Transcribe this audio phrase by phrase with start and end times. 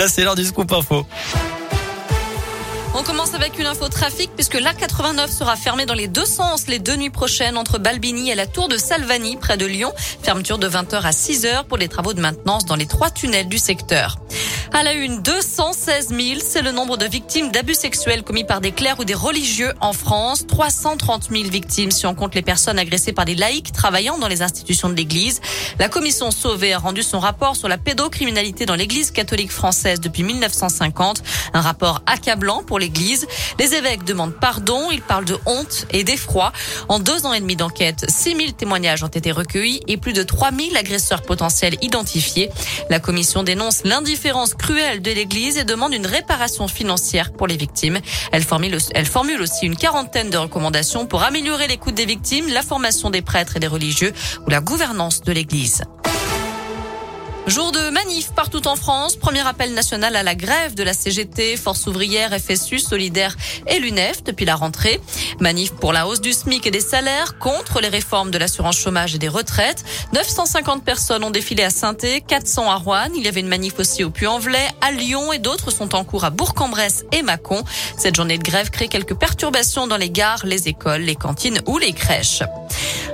[0.00, 1.04] Là, c'est l'heure du scoop info.
[2.94, 6.78] On commence avec une info trafic puisque l'A89 sera fermée dans les deux sens les
[6.78, 9.92] deux nuits prochaines entre Balbini et la tour de Salvani près de Lyon.
[10.22, 13.58] Fermeture de 20h à 6h pour les travaux de maintenance dans les trois tunnels du
[13.58, 14.16] secteur.
[14.72, 18.70] À la une, 216 000, c'est le nombre de victimes d'abus sexuels commis par des
[18.70, 20.46] clercs ou des religieux en France.
[20.46, 24.42] 330 000 victimes si on compte les personnes agressées par des laïcs travaillant dans les
[24.42, 25.40] institutions de l'Église.
[25.80, 30.22] La commission Sauvé a rendu son rapport sur la pédocriminalité dans l'Église catholique française depuis
[30.22, 31.24] 1950.
[31.52, 33.26] Un rapport accablant pour l'Église.
[33.58, 34.92] Les évêques demandent pardon.
[34.92, 36.52] Ils parlent de honte et d'effroi.
[36.88, 40.22] En deux ans et demi d'enquête, 6 000 témoignages ont été recueillis et plus de
[40.22, 42.50] 3 000 agresseurs potentiels identifiés.
[42.88, 47.98] La commission dénonce l'indifférence cruelle de l'Église et demande une réparation financière pour les victimes.
[48.30, 52.60] Elle formule, elle formule aussi une quarantaine de recommandations pour améliorer l'écoute des victimes, la
[52.60, 54.12] formation des prêtres et des religieux
[54.46, 55.82] ou la gouvernance de l'Église.
[58.20, 59.16] Jour de manif partout en France.
[59.16, 63.34] Premier appel national à la grève de la CGT, Force ouvrière, FSU, Solidaire
[63.66, 65.00] et l'UNEF depuis la rentrée.
[65.38, 69.14] Manif pour la hausse du SMIC et des salaires, contre les réformes de l'assurance chômage
[69.14, 69.84] et des retraites.
[70.12, 73.08] 950 personnes ont défilé à saint 400 à Rouen.
[73.16, 76.24] Il y avait une manif aussi au Puy-en-Velay, à Lyon et d'autres sont en cours
[76.24, 77.64] à Bourg-en-Bresse et Mâcon.
[77.96, 81.78] Cette journée de grève crée quelques perturbations dans les gares, les écoles, les cantines ou
[81.78, 82.42] les crèches.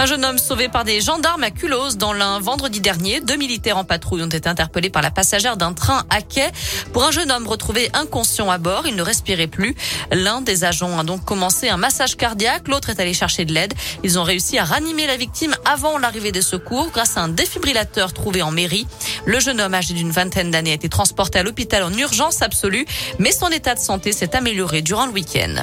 [0.00, 3.20] Un jeune homme sauvé par des gendarmes à Culose dans l'un vendredi dernier.
[3.20, 6.48] Deux militaires en patrouille ont été interpellés par la passagère d'un train à quai.
[6.94, 9.76] Pour un jeune homme retrouvé inconscient à bord, il ne respirait plus.
[10.10, 13.74] L'un des agents a donc commencé un massage cardiaque, l'autre est allé chercher de l'aide.
[14.02, 18.14] Ils ont réussi à ranimer la victime avant l'arrivée des secours grâce à un défibrillateur
[18.14, 18.86] trouvé en mairie.
[19.26, 22.86] Le jeune homme âgé d'une vingtaine d'années a été transporté à l'hôpital en urgence absolue,
[23.18, 25.56] mais son état de santé s'est amélioré durant le week-end.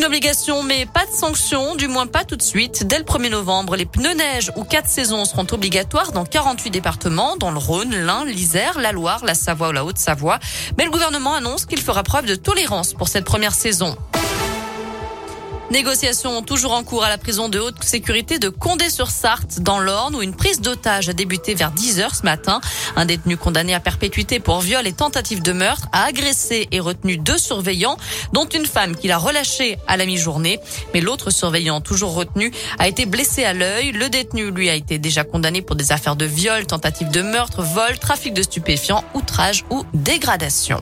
[0.00, 2.86] Une obligation, mais pas de sanction, du moins pas tout de suite.
[2.86, 7.36] Dès le 1er novembre, les pneus neige ou quatre saisons seront obligatoires dans 48 départements,
[7.36, 10.38] dans le Rhône, l'Ain, l'Isère, la Loire, la Savoie ou la Haute-Savoie.
[10.78, 13.94] Mais le gouvernement annonce qu'il fera preuve de tolérance pour cette première saison.
[15.70, 20.22] Négociations toujours en cours à la prison de haute sécurité de Condé-sur-Sarthe dans l'Orne où
[20.22, 22.60] une prise d'otage a débuté vers 10 heures ce matin.
[22.96, 27.18] Un détenu condamné à perpétuité pour viol et tentative de meurtre a agressé et retenu
[27.18, 27.96] deux surveillants
[28.32, 30.58] dont une femme qu'il a relâchée à la mi-journée.
[30.92, 32.50] Mais l'autre surveillant toujours retenu
[32.80, 33.92] a été blessé à l'œil.
[33.92, 37.62] Le détenu lui a été déjà condamné pour des affaires de viol, tentative de meurtre,
[37.62, 40.80] vol, trafic de stupéfiants, outrage ou dégradation.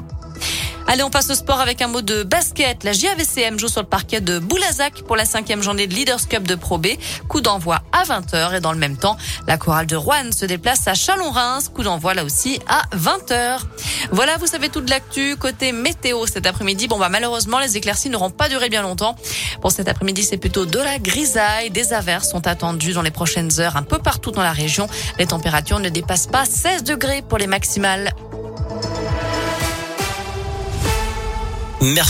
[0.91, 2.82] Allez, on passe au sport avec un mot de basket.
[2.82, 6.44] La JAVCM joue sur le parquet de Boulazac pour la cinquième journée de Leaders Cup
[6.44, 6.87] de Pro B.
[7.28, 10.88] Coup d'envoi à 20h et dans le même temps, la chorale de Rouen se déplace
[10.88, 11.71] à Chalon-Reims.
[11.75, 13.59] Coup d'envoi là aussi à 20h.
[14.12, 15.37] Voilà, vous savez tout de l'actu.
[15.37, 19.15] Côté météo cet après-midi, bon bah malheureusement les éclaircies n'auront pas duré bien longtemps.
[19.60, 21.69] Pour cet après-midi, c'est plutôt de la grisaille.
[21.69, 24.88] Des averses sont attendues dans les prochaines heures un peu partout dans la région.
[25.19, 28.15] Les températures ne dépassent pas 16 degrés pour les maximales.
[31.81, 32.09] Merci.